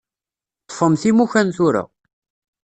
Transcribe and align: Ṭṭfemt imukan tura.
Ṭṭfemt 0.63 1.03
imukan 1.09 1.47
tura. 1.55 1.83